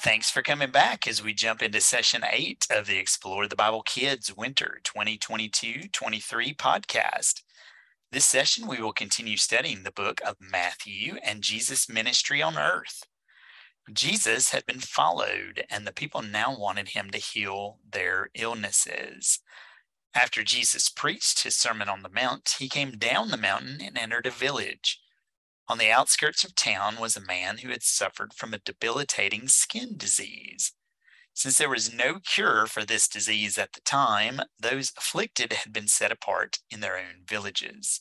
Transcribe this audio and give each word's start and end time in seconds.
Thanks 0.00 0.30
for 0.30 0.42
coming 0.42 0.70
back 0.70 1.08
as 1.08 1.24
we 1.24 1.34
jump 1.34 1.60
into 1.60 1.80
session 1.80 2.22
eight 2.30 2.68
of 2.70 2.86
the 2.86 2.98
Explore 2.98 3.48
the 3.48 3.56
Bible 3.56 3.82
Kids 3.82 4.32
Winter 4.32 4.78
2022 4.84 5.88
23 5.88 6.54
podcast. 6.54 7.42
This 8.12 8.24
session, 8.24 8.68
we 8.68 8.80
will 8.80 8.92
continue 8.92 9.36
studying 9.36 9.82
the 9.82 9.90
book 9.90 10.20
of 10.24 10.36
Matthew 10.40 11.16
and 11.24 11.42
Jesus' 11.42 11.88
ministry 11.88 12.40
on 12.40 12.56
earth. 12.56 13.06
Jesus 13.92 14.50
had 14.50 14.64
been 14.66 14.78
followed, 14.78 15.64
and 15.68 15.84
the 15.84 15.92
people 15.92 16.22
now 16.22 16.56
wanted 16.56 16.90
him 16.90 17.10
to 17.10 17.18
heal 17.18 17.80
their 17.90 18.30
illnesses. 18.36 19.40
After 20.14 20.44
Jesus 20.44 20.88
preached 20.88 21.42
his 21.42 21.56
Sermon 21.56 21.88
on 21.88 22.02
the 22.02 22.08
Mount, 22.08 22.54
he 22.60 22.68
came 22.68 22.92
down 22.92 23.30
the 23.30 23.36
mountain 23.36 23.80
and 23.82 23.98
entered 23.98 24.26
a 24.26 24.30
village. 24.30 25.00
On 25.68 25.76
the 25.76 25.90
outskirts 25.90 26.44
of 26.44 26.54
town 26.54 26.96
was 26.98 27.16
a 27.16 27.20
man 27.20 27.58
who 27.58 27.68
had 27.68 27.82
suffered 27.82 28.32
from 28.32 28.54
a 28.54 28.58
debilitating 28.58 29.48
skin 29.48 29.96
disease. 29.98 30.72
Since 31.34 31.58
there 31.58 31.68
was 31.68 31.92
no 31.92 32.18
cure 32.20 32.66
for 32.66 32.84
this 32.84 33.06
disease 33.06 33.58
at 33.58 33.74
the 33.74 33.80
time, 33.82 34.40
those 34.58 34.92
afflicted 34.96 35.52
had 35.52 35.72
been 35.72 35.86
set 35.86 36.10
apart 36.10 36.58
in 36.70 36.80
their 36.80 36.96
own 36.96 37.24
villages. 37.28 38.00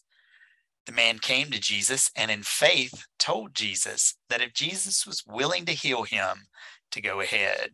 The 0.85 0.93
man 0.93 1.19
came 1.19 1.51
to 1.51 1.59
Jesus 1.59 2.09
and, 2.15 2.31
in 2.31 2.43
faith, 2.43 3.05
told 3.19 3.53
Jesus 3.53 4.15
that 4.29 4.41
if 4.41 4.53
Jesus 4.53 5.05
was 5.05 5.25
willing 5.27 5.65
to 5.65 5.73
heal 5.73 6.03
him, 6.03 6.47
to 6.91 7.01
go 7.01 7.19
ahead. 7.19 7.71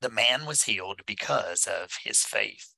The 0.00 0.10
man 0.10 0.46
was 0.46 0.64
healed 0.64 1.02
because 1.06 1.66
of 1.66 1.98
his 2.02 2.24
faith. 2.24 2.74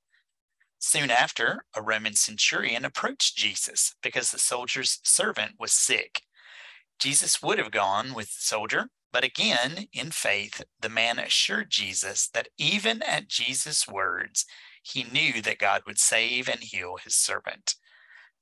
Soon 0.84 1.12
after, 1.12 1.64
a 1.76 1.80
Roman 1.80 2.16
centurion 2.16 2.84
approached 2.84 3.36
Jesus 3.36 3.94
because 4.02 4.32
the 4.32 4.38
soldier's 4.38 4.98
servant 5.04 5.52
was 5.56 5.72
sick. 5.72 6.22
Jesus 6.98 7.40
would 7.40 7.60
have 7.60 7.70
gone 7.70 8.14
with 8.14 8.26
the 8.26 8.40
soldier, 8.40 8.88
but 9.12 9.22
again, 9.22 9.86
in 9.92 10.10
faith, 10.10 10.64
the 10.80 10.88
man 10.88 11.20
assured 11.20 11.70
Jesus 11.70 12.28
that 12.30 12.48
even 12.58 13.00
at 13.00 13.28
Jesus' 13.28 13.86
words, 13.86 14.44
he 14.82 15.04
knew 15.04 15.40
that 15.42 15.58
God 15.58 15.82
would 15.86 16.00
save 16.00 16.48
and 16.48 16.64
heal 16.64 16.96
his 16.96 17.14
servant. 17.14 17.76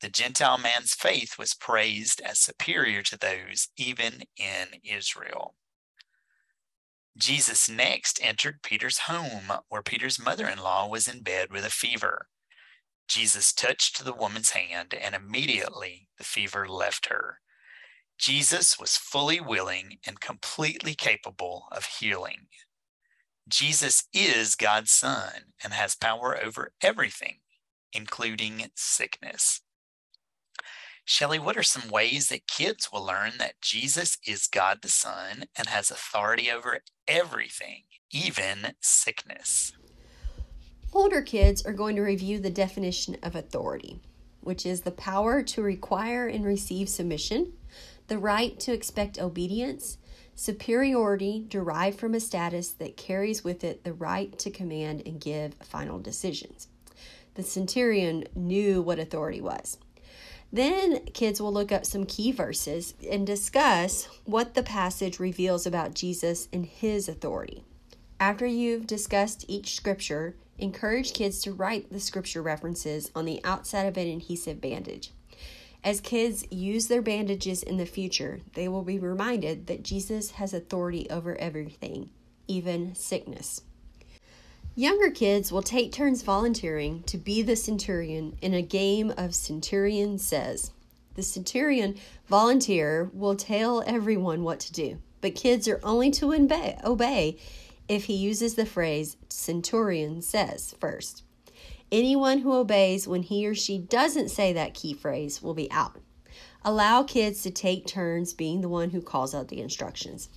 The 0.00 0.08
Gentile 0.08 0.56
man's 0.56 0.94
faith 0.94 1.36
was 1.38 1.52
praised 1.52 2.22
as 2.22 2.38
superior 2.38 3.02
to 3.02 3.18
those 3.18 3.68
even 3.76 4.22
in 4.38 4.80
Israel. 4.82 5.56
Jesus 7.16 7.68
next 7.68 8.20
entered 8.22 8.62
Peter's 8.62 9.00
home, 9.00 9.52
where 9.68 9.82
Peter's 9.82 10.18
mother 10.18 10.46
in 10.48 10.58
law 10.58 10.88
was 10.88 11.08
in 11.08 11.22
bed 11.22 11.52
with 11.52 11.64
a 11.64 11.70
fever. 11.70 12.28
Jesus 13.08 13.52
touched 13.52 14.04
the 14.04 14.14
woman's 14.14 14.50
hand, 14.50 14.94
and 14.94 15.14
immediately 15.14 16.08
the 16.18 16.24
fever 16.24 16.68
left 16.68 17.06
her. 17.06 17.40
Jesus 18.18 18.78
was 18.78 18.96
fully 18.96 19.40
willing 19.40 19.98
and 20.06 20.20
completely 20.20 20.94
capable 20.94 21.66
of 21.72 21.86
healing. 21.86 22.46
Jesus 23.48 24.04
is 24.14 24.54
God's 24.54 24.92
Son 24.92 25.54
and 25.64 25.72
has 25.72 25.96
power 25.96 26.38
over 26.40 26.72
everything, 26.82 27.38
including 27.92 28.70
sickness. 28.76 29.62
Shelley, 31.04 31.38
what 31.38 31.56
are 31.56 31.62
some 31.62 31.90
ways 31.90 32.28
that 32.28 32.46
kids 32.46 32.90
will 32.92 33.04
learn 33.04 33.32
that 33.38 33.60
Jesus 33.60 34.18
is 34.26 34.46
God 34.46 34.78
the 34.82 34.88
Son 34.88 35.44
and 35.56 35.66
has 35.68 35.90
authority 35.90 36.50
over 36.50 36.80
everything, 37.08 37.82
even 38.10 38.74
sickness? 38.80 39.72
Older 40.92 41.22
kids 41.22 41.64
are 41.64 41.72
going 41.72 41.96
to 41.96 42.02
review 42.02 42.38
the 42.38 42.50
definition 42.50 43.16
of 43.22 43.34
authority, 43.34 44.00
which 44.40 44.66
is 44.66 44.80
the 44.80 44.90
power 44.90 45.42
to 45.42 45.62
require 45.62 46.26
and 46.26 46.44
receive 46.44 46.88
submission, 46.88 47.52
the 48.08 48.18
right 48.18 48.58
to 48.60 48.72
expect 48.72 49.20
obedience, 49.20 49.98
superiority 50.34 51.44
derived 51.48 51.98
from 51.98 52.14
a 52.14 52.20
status 52.20 52.70
that 52.70 52.96
carries 52.96 53.44
with 53.44 53.62
it 53.62 53.84
the 53.84 53.92
right 53.92 54.38
to 54.38 54.50
command 54.50 55.02
and 55.06 55.20
give 55.20 55.54
final 55.62 55.98
decisions. 55.98 56.68
The 57.34 57.42
centurion 57.42 58.24
knew 58.34 58.82
what 58.82 58.98
authority 58.98 59.40
was. 59.40 59.78
Then 60.52 61.04
kids 61.06 61.40
will 61.40 61.52
look 61.52 61.70
up 61.70 61.86
some 61.86 62.06
key 62.06 62.32
verses 62.32 62.94
and 63.08 63.26
discuss 63.26 64.08
what 64.24 64.54
the 64.54 64.62
passage 64.62 65.20
reveals 65.20 65.64
about 65.64 65.94
Jesus 65.94 66.48
and 66.52 66.66
his 66.66 67.08
authority. 67.08 67.62
After 68.18 68.46
you've 68.46 68.86
discussed 68.86 69.44
each 69.48 69.76
scripture, 69.76 70.34
encourage 70.58 71.14
kids 71.14 71.40
to 71.42 71.52
write 71.52 71.90
the 71.90 72.00
scripture 72.00 72.42
references 72.42 73.10
on 73.14 73.24
the 73.24 73.40
outside 73.44 73.86
of 73.86 73.96
an 73.96 74.08
adhesive 74.08 74.60
bandage. 74.60 75.12
As 75.82 76.00
kids 76.00 76.46
use 76.50 76.88
their 76.88 77.00
bandages 77.00 77.62
in 77.62 77.78
the 77.78 77.86
future, 77.86 78.40
they 78.54 78.68
will 78.68 78.82
be 78.82 78.98
reminded 78.98 79.68
that 79.68 79.82
Jesus 79.82 80.32
has 80.32 80.52
authority 80.52 81.08
over 81.08 81.36
everything, 81.36 82.10
even 82.46 82.94
sickness. 82.94 83.62
Younger 84.80 85.10
kids 85.10 85.52
will 85.52 85.60
take 85.60 85.92
turns 85.92 86.22
volunteering 86.22 87.02
to 87.02 87.18
be 87.18 87.42
the 87.42 87.54
centurion 87.54 88.38
in 88.40 88.54
a 88.54 88.62
game 88.62 89.12
of 89.14 89.34
Centurion 89.34 90.16
Says. 90.16 90.70
The 91.16 91.22
centurion 91.22 91.96
volunteer 92.28 93.10
will 93.12 93.36
tell 93.36 93.82
everyone 93.86 94.42
what 94.42 94.58
to 94.60 94.72
do, 94.72 94.96
but 95.20 95.34
kids 95.34 95.68
are 95.68 95.80
only 95.82 96.10
to 96.12 96.32
obey 96.32 97.36
if 97.88 98.04
he 98.04 98.14
uses 98.14 98.54
the 98.54 98.64
phrase 98.64 99.18
centurion 99.28 100.22
says 100.22 100.74
first. 100.80 101.24
Anyone 101.92 102.38
who 102.38 102.54
obeys 102.54 103.06
when 103.06 103.24
he 103.24 103.46
or 103.46 103.54
she 103.54 103.76
doesn't 103.76 104.30
say 104.30 104.50
that 104.54 104.72
key 104.72 104.94
phrase 104.94 105.42
will 105.42 105.52
be 105.52 105.70
out. 105.70 106.00
Allow 106.64 107.02
kids 107.02 107.42
to 107.42 107.50
take 107.50 107.86
turns 107.86 108.32
being 108.32 108.62
the 108.62 108.68
one 108.70 108.88
who 108.88 109.02
calls 109.02 109.34
out 109.34 109.48
the 109.48 109.60
instructions. 109.60 110.30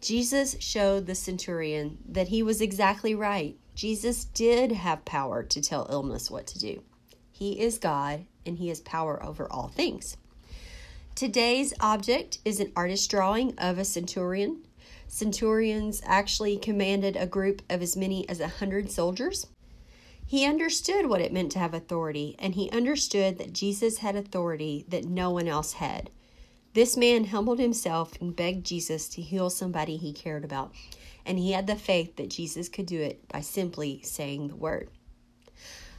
Jesus 0.00 0.56
showed 0.60 1.06
the 1.06 1.16
centurion 1.16 1.98
that 2.08 2.28
he 2.28 2.42
was 2.42 2.60
exactly 2.60 3.14
right. 3.16 3.56
Jesus 3.80 4.26
did 4.26 4.72
have 4.72 5.06
power 5.06 5.42
to 5.42 5.62
tell 5.62 5.86
illness 5.88 6.30
what 6.30 6.46
to 6.48 6.58
do. 6.58 6.82
He 7.32 7.58
is 7.58 7.78
God 7.78 8.26
and 8.44 8.58
he 8.58 8.68
has 8.68 8.82
power 8.82 9.24
over 9.24 9.50
all 9.50 9.68
things. 9.68 10.18
Today's 11.14 11.72
object 11.80 12.40
is 12.44 12.60
an 12.60 12.72
artist 12.76 13.10
drawing 13.10 13.58
of 13.58 13.78
a 13.78 13.86
centurion. 13.86 14.66
Centurions 15.08 16.02
actually 16.04 16.58
commanded 16.58 17.16
a 17.16 17.26
group 17.26 17.62
of 17.70 17.80
as 17.80 17.96
many 17.96 18.28
as 18.28 18.38
a 18.38 18.48
hundred 18.48 18.90
soldiers. 18.90 19.46
He 20.26 20.44
understood 20.44 21.06
what 21.06 21.22
it 21.22 21.32
meant 21.32 21.50
to 21.52 21.58
have 21.58 21.72
authority, 21.72 22.36
and 22.38 22.56
he 22.56 22.70
understood 22.72 23.38
that 23.38 23.54
Jesus 23.54 24.00
had 24.00 24.14
authority 24.14 24.84
that 24.88 25.06
no 25.06 25.30
one 25.30 25.48
else 25.48 25.72
had. 25.72 26.10
This 26.74 26.98
man 26.98 27.24
humbled 27.24 27.58
himself 27.58 28.12
and 28.20 28.36
begged 28.36 28.66
Jesus 28.66 29.08
to 29.08 29.22
heal 29.22 29.48
somebody 29.48 29.96
he 29.96 30.12
cared 30.12 30.44
about 30.44 30.70
and 31.24 31.38
he 31.38 31.52
had 31.52 31.66
the 31.66 31.76
faith 31.76 32.16
that 32.16 32.30
Jesus 32.30 32.68
could 32.68 32.86
do 32.86 33.00
it 33.00 33.28
by 33.28 33.40
simply 33.40 34.00
saying 34.02 34.48
the 34.48 34.56
word. 34.56 34.90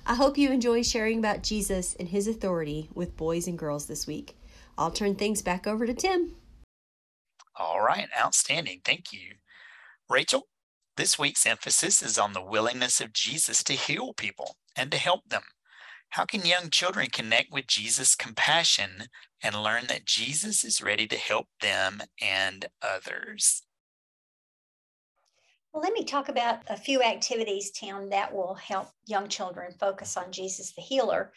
I 0.05 0.15
hope 0.15 0.37
you 0.37 0.51
enjoy 0.51 0.81
sharing 0.81 1.19
about 1.19 1.43
Jesus 1.43 1.95
and 1.99 2.09
his 2.09 2.27
authority 2.27 2.89
with 2.93 3.17
boys 3.17 3.47
and 3.47 3.57
girls 3.57 3.85
this 3.85 4.07
week. 4.07 4.35
I'll 4.77 4.91
turn 4.91 5.15
things 5.15 5.41
back 5.41 5.67
over 5.67 5.85
to 5.85 5.93
Tim. 5.93 6.35
All 7.55 7.81
right, 7.81 8.07
outstanding. 8.19 8.81
Thank 8.83 9.13
you. 9.13 9.35
Rachel, 10.09 10.47
this 10.97 11.19
week's 11.19 11.45
emphasis 11.45 12.01
is 12.01 12.17
on 12.17 12.33
the 12.33 12.43
willingness 12.43 12.99
of 12.99 13.13
Jesus 13.13 13.63
to 13.63 13.73
heal 13.73 14.13
people 14.13 14.57
and 14.75 14.91
to 14.91 14.97
help 14.97 15.29
them. 15.29 15.43
How 16.09 16.25
can 16.25 16.45
young 16.45 16.69
children 16.69 17.07
connect 17.09 17.53
with 17.53 17.67
Jesus' 17.67 18.15
compassion 18.15 19.03
and 19.41 19.63
learn 19.63 19.88
that 19.88 20.05
Jesus 20.05 20.63
is 20.63 20.81
ready 20.81 21.07
to 21.07 21.15
help 21.15 21.47
them 21.61 22.01
and 22.21 22.65
others? 22.81 23.63
Well, 25.73 25.83
let 25.83 25.93
me 25.93 26.03
talk 26.03 26.27
about 26.27 26.59
a 26.67 26.75
few 26.75 27.01
activities, 27.01 27.71
Tim, 27.71 28.09
that 28.09 28.33
will 28.33 28.55
help 28.55 28.89
young 29.05 29.29
children 29.29 29.73
focus 29.79 30.17
on 30.17 30.31
Jesus 30.31 30.73
the 30.73 30.81
healer 30.81 31.31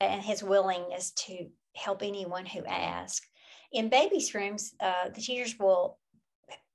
and 0.00 0.22
his 0.22 0.42
willingness 0.42 1.10
to 1.12 1.48
help 1.74 2.02
anyone 2.02 2.46
who 2.46 2.64
asks. 2.64 3.26
In 3.72 3.88
babies' 3.88 4.34
rooms, 4.34 4.74
uh, 4.78 5.08
the 5.12 5.20
teachers 5.20 5.58
will 5.58 5.98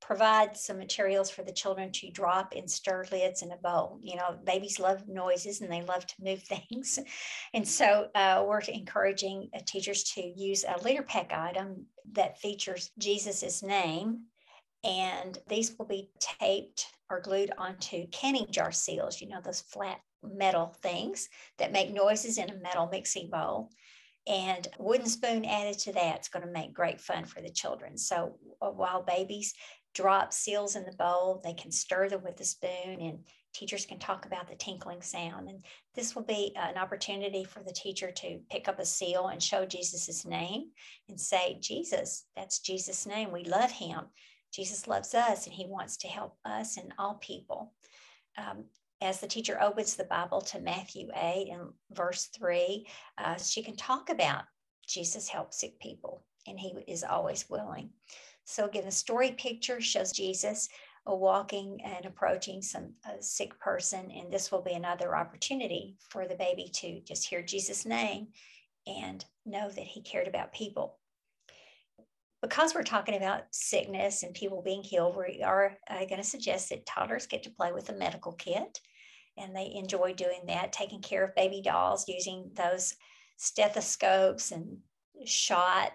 provide 0.01 0.57
some 0.57 0.77
materials 0.77 1.29
for 1.29 1.43
the 1.43 1.51
children 1.51 1.91
to 1.91 2.11
drop 2.11 2.53
in 2.53 2.67
stir 2.67 3.05
lids 3.11 3.41
in 3.41 3.51
a 3.51 3.57
bowl. 3.57 3.99
You 4.01 4.17
know, 4.17 4.37
babies 4.45 4.79
love 4.79 5.07
noises 5.07 5.61
and 5.61 5.71
they 5.71 5.83
love 5.83 6.05
to 6.07 6.15
move 6.19 6.43
things. 6.43 6.99
And 7.53 7.65
so 7.65 8.09
uh, 8.15 8.43
we're 8.45 8.59
encouraging 8.59 9.49
uh, 9.55 9.59
teachers 9.65 10.03
to 10.15 10.21
use 10.21 10.65
a 10.67 10.81
leader 10.83 11.03
pack 11.03 11.31
item 11.31 11.85
that 12.13 12.39
features 12.39 12.91
Jesus's 12.97 13.63
name 13.63 14.23
and 14.83 15.37
these 15.47 15.75
will 15.77 15.85
be 15.85 16.09
taped 16.19 16.87
or 17.09 17.21
glued 17.21 17.51
onto 17.57 18.07
canning 18.07 18.47
jar 18.49 18.71
seals, 18.71 19.21
you 19.21 19.27
know, 19.27 19.41
those 19.41 19.61
flat 19.61 19.99
metal 20.23 20.75
things 20.81 21.29
that 21.57 21.71
make 21.71 21.93
noises 21.93 22.37
in 22.37 22.49
a 22.49 22.55
metal 22.55 22.89
mixing 22.91 23.29
bowl. 23.29 23.69
And 24.27 24.67
wooden 24.77 25.07
spoon 25.07 25.45
added 25.45 25.79
to 25.79 25.93
that 25.93 26.21
is 26.21 26.27
going 26.27 26.45
to 26.45 26.51
make 26.51 26.73
great 26.73 26.99
fun 26.99 27.25
for 27.25 27.41
the 27.41 27.49
children. 27.49 27.97
So 27.97 28.37
uh, 28.61 28.69
while 28.69 29.01
babies 29.01 29.53
drop 29.93 30.33
seals 30.33 30.75
in 30.75 30.83
the 30.83 30.95
bowl, 30.97 31.41
they 31.43 31.53
can 31.53 31.71
stir 31.71 32.09
them 32.09 32.23
with 32.23 32.39
a 32.41 32.43
spoon 32.43 32.99
and 32.99 33.19
teachers 33.53 33.85
can 33.85 33.99
talk 33.99 34.25
about 34.25 34.47
the 34.47 34.55
tinkling 34.55 35.01
sound. 35.01 35.49
And 35.49 35.63
this 35.95 36.13
will 36.13 36.23
be 36.23 36.53
an 36.55 36.77
opportunity 36.77 37.43
for 37.43 37.63
the 37.63 37.71
teacher 37.71 38.11
to 38.11 38.39
pick 38.51 38.67
up 38.67 38.79
a 38.79 38.85
seal 38.85 39.27
and 39.27 39.41
show 39.41 39.65
Jesus's 39.65 40.25
name 40.25 40.65
and 41.07 41.19
say, 41.19 41.57
Jesus, 41.61 42.25
that's 42.35 42.59
Jesus' 42.59 43.07
name. 43.07 43.31
We 43.31 43.45
love 43.45 43.71
him 43.71 44.01
Jesus 44.51 44.87
loves 44.87 45.13
us 45.13 45.45
and 45.45 45.53
he 45.53 45.65
wants 45.67 45.97
to 45.97 46.07
help 46.07 46.37
us 46.45 46.77
and 46.77 46.93
all 46.97 47.15
people. 47.15 47.73
Um, 48.37 48.65
as 49.01 49.19
the 49.19 49.27
teacher 49.27 49.61
opens 49.61 49.95
the 49.95 50.05
Bible 50.05 50.41
to 50.41 50.59
Matthew 50.59 51.09
8 51.15 51.49
and 51.51 51.69
verse 51.91 52.29
3, 52.37 52.87
uh, 53.17 53.37
she 53.37 53.61
can 53.61 53.75
talk 53.75 54.09
about 54.09 54.43
Jesus 54.87 55.27
helps 55.27 55.59
sick 55.59 55.79
people 55.79 56.23
and 56.47 56.59
he 56.59 56.73
is 56.87 57.03
always 57.03 57.49
willing. 57.49 57.89
So, 58.45 58.65
again, 58.65 58.85
the 58.85 58.91
story 58.91 59.31
picture 59.31 59.81
shows 59.81 60.13
Jesus 60.13 60.69
walking 61.05 61.79
and 61.83 62.05
approaching 62.05 62.61
some 62.61 62.93
sick 63.19 63.57
person, 63.59 64.11
and 64.11 64.31
this 64.31 64.51
will 64.51 64.61
be 64.61 64.73
another 64.73 65.15
opportunity 65.15 65.95
for 66.09 66.27
the 66.27 66.35
baby 66.35 66.69
to 66.75 67.01
just 67.01 67.27
hear 67.27 67.41
Jesus' 67.41 67.85
name 67.85 68.27
and 68.85 69.23
know 69.45 69.69
that 69.69 69.85
he 69.85 70.01
cared 70.01 70.27
about 70.27 70.53
people. 70.53 70.97
Because 72.47 72.73
we're 72.73 72.83
talking 72.83 73.15
about 73.15 73.43
sickness 73.51 74.23
and 74.23 74.33
people 74.33 74.61
being 74.61 74.83
healed, 74.83 75.17
we 75.17 75.43
are 75.43 75.77
uh, 75.89 76.05
going 76.05 76.21
to 76.21 76.23
suggest 76.23 76.69
that 76.69 76.85
toddlers 76.85 77.27
get 77.27 77.43
to 77.43 77.49
play 77.49 77.71
with 77.71 77.89
a 77.89 77.93
medical 77.93 78.31
kit, 78.31 78.79
and 79.37 79.55
they 79.55 79.73
enjoy 79.75 80.13
doing 80.13 80.41
that, 80.47 80.71
taking 80.71 81.01
care 81.01 81.23
of 81.25 81.35
baby 81.35 81.61
dolls 81.61 82.07
using 82.07 82.51
those 82.55 82.95
stethoscopes 83.37 84.51
and 84.51 84.77
shot 85.25 85.91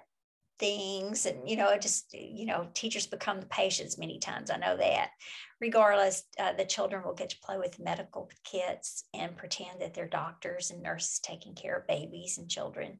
things 0.58 1.26
and 1.26 1.48
you 1.48 1.56
know 1.56 1.76
just 1.76 2.12
you 2.12 2.46
know 2.46 2.68
teachers 2.72 3.06
become 3.06 3.40
the 3.40 3.46
patients 3.46 3.98
many 3.98 4.18
times 4.20 4.50
i 4.50 4.56
know 4.56 4.76
that. 4.76 5.10
Regardless 5.60 6.24
uh, 6.38 6.52
the 6.52 6.64
children 6.64 7.02
will 7.04 7.14
get 7.14 7.30
to 7.30 7.40
play 7.42 7.58
with 7.58 7.80
medical 7.80 8.30
kits 8.44 9.04
and 9.14 9.36
pretend 9.36 9.80
that 9.80 9.94
they're 9.94 10.08
doctors 10.08 10.70
and 10.70 10.82
nurses 10.82 11.18
taking 11.20 11.54
care 11.54 11.78
of 11.78 11.86
babies 11.86 12.38
and 12.38 12.48
children 12.48 12.98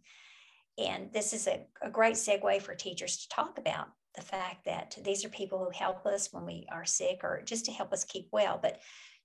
and 0.79 1.13
this 1.13 1.33
is 1.33 1.47
a, 1.47 1.65
a 1.83 1.91
great 1.91 2.15
segue 2.15 2.63
for 2.63 2.75
teachers 2.75 3.19
to 3.19 3.29
talk 3.29 3.59
about 3.59 3.89
the 4.15 4.23
fact 4.23 4.65
that 4.67 4.97
these 5.05 5.25
are 5.25 5.31
people 5.31 5.59
who 5.59 5.71
help 5.71 6.05
us 6.07 6.29
when 6.33 6.45
we 6.45 6.67
are 6.71 6.85
sick 6.85 7.21
or 7.23 7.43
just 7.45 7.65
to 7.65 7.73
help 7.73 7.93
us 7.93 8.05
keep 8.05 8.29
well 8.33 8.59
but 8.61 8.79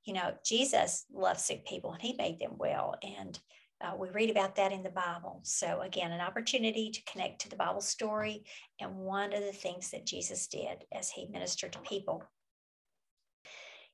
you 0.06 0.14
know 0.14 0.34
jesus 0.46 1.06
loves 1.14 1.44
sick 1.44 1.66
people 1.66 1.92
and 1.92 2.02
he 2.02 2.16
made 2.18 2.40
them 2.40 2.54
well 2.58 2.96
and 3.04 3.40
uh, 3.80 3.94
we 3.98 4.10
read 4.10 4.32
about 4.32 4.56
that 4.56 4.72
in 4.72 4.82
the 4.82 4.90
Bible. 4.90 5.40
So, 5.44 5.82
again, 5.82 6.12
an 6.12 6.22
opportunity 6.22 6.90
to 6.90 7.12
connect 7.12 7.42
to 7.42 7.50
the 7.50 7.56
Bible 7.56 7.82
story 7.82 8.44
and 8.80 8.96
one 8.96 9.34
of 9.34 9.44
the 9.44 9.52
things 9.52 9.92
that 9.92 10.06
Jesus 10.06 10.48
did 10.48 10.86
as 10.92 11.12
he 11.12 11.28
ministered 11.28 11.74
to 11.74 11.80
people. 11.80 12.24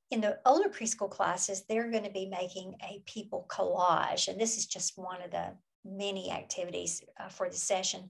In 0.10 0.22
the 0.22 0.40
older 0.46 0.70
preschool 0.70 1.10
classes, 1.10 1.64
they're 1.68 1.92
going 1.92 2.06
to 2.06 2.12
be 2.12 2.28
making 2.28 2.76
a 2.82 3.04
people 3.06 3.46
collage. 3.50 4.28
And 4.30 4.40
this 4.40 4.58
is 4.58 4.68
just 4.68 4.98
one 4.98 5.22
of 5.22 5.32
the 5.32 5.54
many 5.86 6.32
activities 6.32 7.04
uh, 7.20 7.30
for 7.30 7.50
the 7.50 7.56
session, 7.56 8.10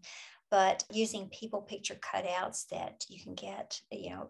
but 0.52 0.84
using 0.92 1.30
people 1.30 1.62
picture 1.62 1.96
cutouts 1.96 2.68
that 2.70 3.06
you 3.10 3.22
can 3.22 3.36
get, 3.36 3.82
you 3.92 4.12
know, 4.12 4.30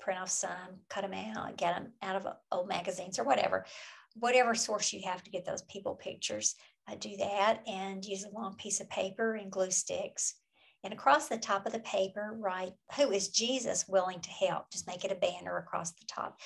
print 0.00 0.20
off 0.20 0.28
some, 0.28 0.80
cut 0.90 1.02
them 1.02 1.14
out, 1.14 1.56
get 1.56 1.74
them 1.74 1.92
out 2.02 2.16
of 2.16 2.26
old 2.52 2.68
magazines 2.68 3.18
or 3.18 3.24
whatever 3.24 3.64
whatever 4.14 4.54
source 4.54 4.92
you 4.92 5.00
have 5.04 5.22
to 5.24 5.30
get 5.30 5.44
those 5.44 5.62
people 5.62 5.94
pictures, 5.94 6.54
uh, 6.88 6.94
do 6.98 7.16
that 7.16 7.62
and 7.66 8.04
use 8.04 8.24
a 8.24 8.34
long 8.34 8.54
piece 8.56 8.80
of 8.80 8.88
paper 8.90 9.34
and 9.34 9.50
glue 9.50 9.70
sticks. 9.70 10.34
And 10.84 10.92
across 10.92 11.28
the 11.28 11.38
top 11.38 11.66
of 11.66 11.72
the 11.72 11.80
paper, 11.80 12.36
write, 12.38 12.74
Who 12.96 13.10
is 13.10 13.28
Jesus 13.28 13.88
willing 13.88 14.20
to 14.20 14.30
help? 14.30 14.70
Just 14.70 14.86
make 14.86 15.04
it 15.04 15.12
a 15.12 15.14
banner 15.14 15.56
across 15.56 15.92
the 15.92 16.06
top 16.06 16.38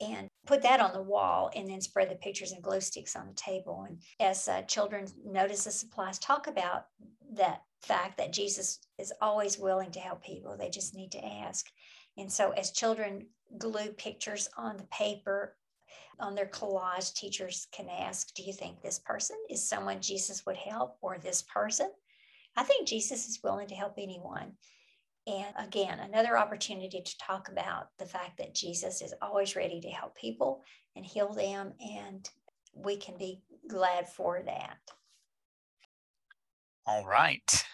and 0.00 0.28
put 0.46 0.62
that 0.62 0.80
on 0.80 0.92
the 0.92 1.02
wall 1.02 1.50
and 1.54 1.68
then 1.68 1.80
spread 1.80 2.10
the 2.10 2.16
pictures 2.16 2.52
and 2.52 2.62
glue 2.62 2.80
sticks 2.80 3.16
on 3.16 3.26
the 3.26 3.34
table. 3.34 3.86
And 3.88 3.98
as 4.18 4.48
uh, 4.48 4.62
children 4.62 5.06
notice 5.24 5.64
the 5.64 5.70
supplies, 5.70 6.18
talk 6.18 6.46
about 6.46 6.86
that 7.34 7.62
fact 7.82 8.18
that 8.18 8.32
Jesus 8.32 8.78
is 8.98 9.12
always 9.20 9.58
willing 9.58 9.90
to 9.92 10.00
help 10.00 10.22
people. 10.22 10.56
They 10.56 10.70
just 10.70 10.94
need 10.94 11.12
to 11.12 11.24
ask. 11.24 11.66
And 12.16 12.30
so 12.30 12.50
as 12.50 12.72
children 12.72 13.26
glue 13.58 13.90
pictures 13.92 14.48
on 14.56 14.76
the 14.76 14.84
paper 14.84 15.56
on 16.18 16.34
their 16.34 16.46
collage, 16.46 17.14
teachers 17.14 17.66
can 17.72 17.88
ask, 17.88 18.34
Do 18.34 18.42
you 18.42 18.52
think 18.52 18.80
this 18.80 18.98
person 18.98 19.36
is 19.48 19.66
someone 19.66 20.00
Jesus 20.00 20.44
would 20.46 20.56
help 20.56 20.96
or 21.00 21.18
this 21.18 21.42
person? 21.42 21.90
I 22.56 22.62
think 22.62 22.86
Jesus 22.86 23.28
is 23.28 23.40
willing 23.42 23.68
to 23.68 23.74
help 23.74 23.94
anyone. 23.96 24.52
And 25.26 25.54
again, 25.58 25.98
another 26.00 26.36
opportunity 26.36 27.02
to 27.02 27.18
talk 27.18 27.48
about 27.48 27.88
the 27.98 28.06
fact 28.06 28.38
that 28.38 28.54
Jesus 28.54 29.02
is 29.02 29.14
always 29.20 29.54
ready 29.54 29.80
to 29.80 29.88
help 29.88 30.16
people 30.16 30.62
and 30.96 31.04
heal 31.04 31.32
them. 31.32 31.72
And 31.80 32.28
we 32.74 32.96
can 32.96 33.16
be 33.16 33.42
glad 33.68 34.08
for 34.08 34.42
that. 34.46 34.78
All 36.86 37.06
right. 37.06 37.64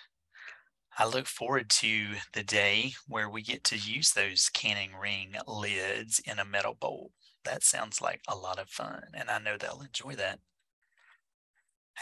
I 0.99 1.07
look 1.07 1.27
forward 1.27 1.71
to 1.71 2.07
the 2.33 2.43
day 2.43 2.93
where 3.07 3.29
we 3.29 3.43
get 3.43 3.65
to 3.65 3.77
use 3.77 4.13
those 4.13 4.49
canning 4.49 4.95
ring 5.01 5.35
lids 5.47 6.21
in 6.27 6.39
a 6.39 6.45
metal 6.45 6.75
bowl 6.75 7.13
that 7.47 7.63
sounds 7.63 8.03
like 8.03 8.21
a 8.29 8.37
lot 8.37 8.59
of 8.59 8.69
fun, 8.69 9.05
and 9.15 9.31
I 9.31 9.39
know 9.39 9.57
they'll 9.57 9.81
enjoy 9.81 10.17
that. 10.17 10.41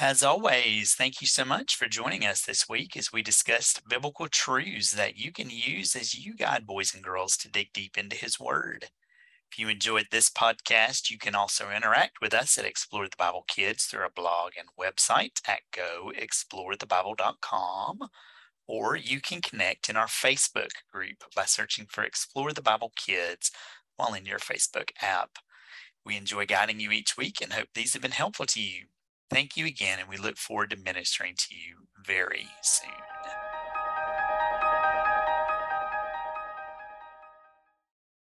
As 0.00 0.24
always, 0.24 0.94
thank 0.94 1.20
you 1.20 1.28
so 1.28 1.44
much 1.44 1.76
for 1.76 1.86
joining 1.86 2.26
us 2.26 2.42
this 2.42 2.68
week 2.68 2.96
as 2.96 3.12
we 3.12 3.22
discussed 3.22 3.88
biblical 3.88 4.26
truths 4.26 4.90
that 4.90 5.16
you 5.16 5.30
can 5.30 5.50
use 5.50 5.94
as 5.94 6.16
you 6.16 6.34
guide 6.34 6.66
boys 6.66 6.92
and 6.92 7.04
girls 7.04 7.36
to 7.36 7.48
dig 7.48 7.72
deep 7.72 7.96
into 7.96 8.16
His 8.16 8.40
Word. 8.40 8.88
If 9.52 9.58
you 9.58 9.68
enjoyed 9.68 10.08
this 10.10 10.28
podcast, 10.28 11.10
you 11.10 11.18
can 11.18 11.36
also 11.36 11.70
interact 11.70 12.20
with 12.20 12.34
us 12.34 12.58
at 12.58 12.64
Explore 12.64 13.06
the 13.06 13.14
Bible 13.16 13.44
Kids 13.46 13.84
through 13.84 14.00
our 14.00 14.10
blog 14.10 14.54
and 14.58 14.68
website 14.76 15.40
at 15.46 15.60
goexplorethebible.com, 15.72 18.08
or 18.66 18.96
you 18.96 19.20
can 19.20 19.42
connect 19.42 19.88
in 19.88 19.96
our 19.96 20.08
Facebook 20.08 20.72
group 20.92 21.22
by 21.36 21.44
searching 21.44 21.86
for 21.88 22.02
Explore 22.02 22.52
the 22.52 22.62
Bible 22.62 22.92
Kids 22.96 23.52
while 23.94 24.14
in 24.14 24.26
your 24.26 24.40
Facebook 24.40 24.90
app. 25.00 25.38
We 26.04 26.16
enjoy 26.16 26.46
guiding 26.46 26.80
you 26.80 26.90
each 26.90 27.16
week 27.16 27.40
and 27.40 27.52
hope 27.52 27.68
these 27.74 27.92
have 27.92 28.02
been 28.02 28.10
helpful 28.10 28.46
to 28.46 28.60
you. 28.60 28.86
Thank 29.34 29.56
you 29.56 29.66
again, 29.66 29.98
and 29.98 30.08
we 30.08 30.16
look 30.16 30.36
forward 30.36 30.70
to 30.70 30.76
ministering 30.76 31.34
to 31.36 31.56
you 31.56 31.88
very 32.06 32.46
soon. 32.62 32.92